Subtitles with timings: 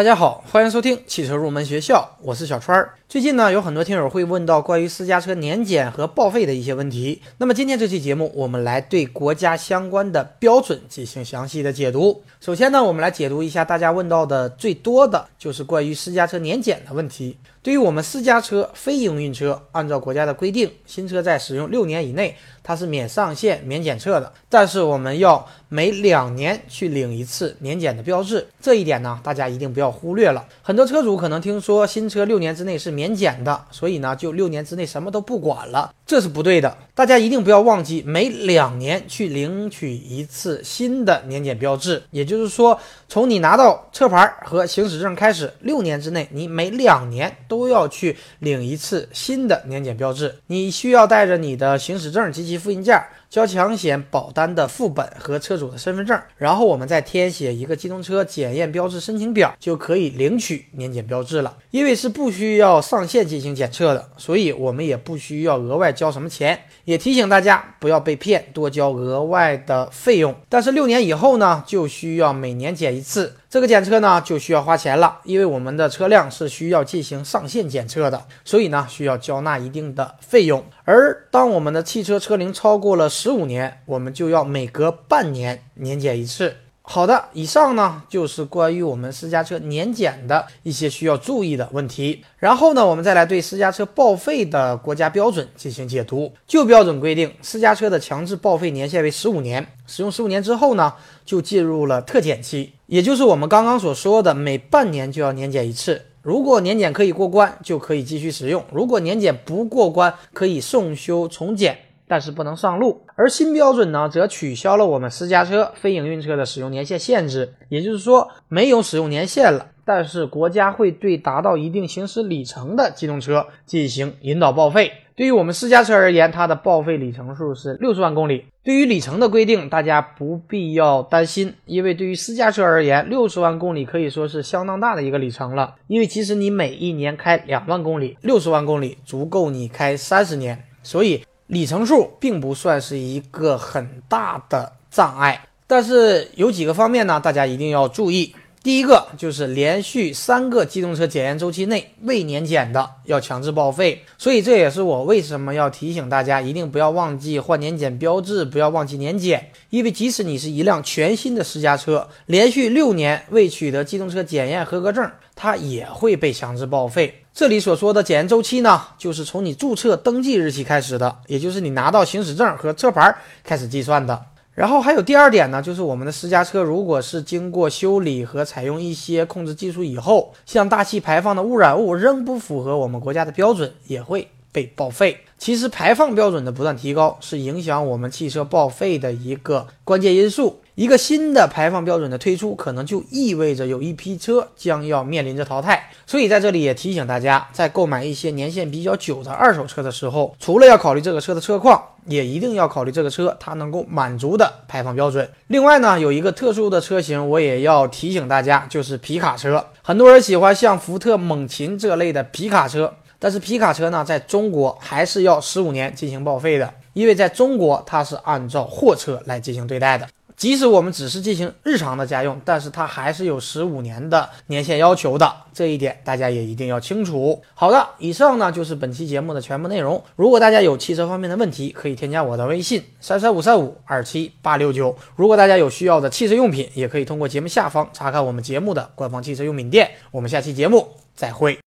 [0.00, 2.99] 大家好，欢迎收听汽车入门学校，我是小川儿。
[3.10, 7.20] 最近呢，有很多听友会问到关于私家车年检和报废的一些问题。
[7.38, 12.22] 那么今天这期节目，我们来对国家相关的标准进行详细的解读。
[12.38, 17.36] 首先呢，我们来解读一下大家问到的最多的就是关于私家车年检的问题。
[17.62, 24.32] 对于我们私家车、非营运车，按照国家的规定，新车在使用六年以内，它是免上线、免检测的。
[24.48, 30.46] 但是我们要每两年去领一次年检的标志，这一点呢，大家一定不要忽略了。
[30.62, 36.76] 很多车主可能听说新车六年之内是免年检的，所以呢，就六年之内什么都不管了，这是不对的。
[36.94, 42.78] 大家一定不要忘记每两年去领取一次新的年检标志，也就是说，
[43.08, 47.34] 从你拿到车牌和行驶证开始，六年之内，你每两年。
[47.48, 53.02] 都要去领一次新的年检标志，你需要带着你的行驶证及其复印件。
[53.30, 61.56] 交强险保单的副本和车主的身份证，然后我们再填写一个机动车检验标志申请表，就可以领取年检标志了。
[61.70, 66.60] 因为是不需要上线进行检测的，所以我们也不需要额外交什么钱。
[66.84, 70.34] 也提醒大家不要被骗，多交额外的费用。
[70.48, 80.64] 但是六年以后呢，就需要每年检一次，这个检测呢就需要花钱了，因为我们的车辆是需要进行上线检测的，所以呢需要交纳一定的费用。
[80.84, 86.54] 而当我们的汽车车龄超过了十五年，我们就要每隔半年年检一次。
[86.82, 92.24] 好的，以上呢就是关于我们私家车年检的一些需要注意的问题。
[92.38, 96.32] 然后呢，我们再来对私家车报废的国家标准进行解读。
[96.48, 106.06] 旧标准规定，私家车的强制报废年限为十五年，使用十五年之后呢，就进入了特检期，也就是我们刚刚所说的每半年就要年检一次。
[106.22, 111.78] 如果年检可以过关，就可以继续使用；如果年检不过关，可以送修重检，
[112.10, 113.02] 但是不能上路。
[113.14, 119.68] 而新标准呢，则取消了我们私家车、非营运车的使用年限限制，也就是说没有使用年限了。
[119.84, 124.90] 但是国家会对达到一定行驶里程的机动车进行引导报废。
[125.16, 128.46] 对于我们私家车而言，它的报废里程数是六十万公里。
[128.62, 135.74] 对于里程的规定，大家不必要担心，因为对于私家车而言，六十万公里可以说是相当大的一个里程了。
[135.88, 145.46] 因为其实你每一年开两万公里，六十万公里足够你开三十年，所以里程数并不算是一个很大的障碍。
[145.66, 148.34] 但是有几个方面呢，大家一定要注意。
[148.62, 165.10] 第一个就是连续三个机动车检验周期内未年检的要强制报废，所以这也是我为什么要提醒大家一定不要忘记换年检标志，不要忘记年检，因为即使你是一辆全新的私家车，连续六年未取得机动车检验合格证，
[165.42, 167.14] 它也会被强制报废。
[167.32, 174.26] 这里所说的检验周期呢，就是从你注册登记日期开始的，也就是你拿到行驶证和车牌开始计算的。
[174.52, 185.16] 然后还有第二点呢，就是我们的私家车如果是经过修理和采用一些控制技术以后，像大气排放的污染物仍不符合我们国家的标准，也会被报废。
[185.38, 190.60] 其实排放标准的不断提高，是影响我们汽车报废的一个关键因素。
[190.80, 195.90] 一个新的排放标准的推出，可能就意味着有一批车将要面临着淘汰。
[196.06, 205.28] 所以在这里也提醒大家，在购买一些年限比较久的二手车的时候，除了要考虑这个车的车况，也一定要考虑这个车它能够满足的排放标准。
[205.48, 209.62] 另外呢，有一个特殊的车型，我也要提醒大家，就是皮卡车。
[209.82, 220.08] 很多人喜欢像福特猛禽这类的皮卡车，但是皮卡车呢，在中国还是要十五年进行报废的，因为在中国它是按照货车来进行对待的。
[220.40, 227.42] 即使我们只是进行日常的家用，但是它还是有十五年的年限要求的，这一点大家也一定要清楚。
[227.52, 230.02] 好的，以上呢就是本期节目的全部内容。
[230.16, 234.96] 如果大家有汽车方面的问题，可以添加我的微信三三五三五二七八六九。
[235.14, 239.90] 如果大家有需要的汽车用品，也可以通过节目下方查看我们节目的官方汽车用品店。
[240.10, 241.58] 我们下期节目再会。